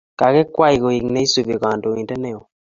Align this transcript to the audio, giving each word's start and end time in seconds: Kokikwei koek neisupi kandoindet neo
Kokikwei 0.19 0.81
koek 0.81 1.03
neisupi 1.11 1.55
kandoindet 1.61 2.19
neo 2.21 2.41